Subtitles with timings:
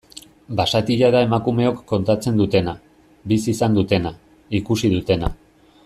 [0.59, 2.73] Basatia da emakumeok kontatzen dutena,
[3.33, 4.15] bizi izan dutena,
[4.63, 5.31] ikusi dutena.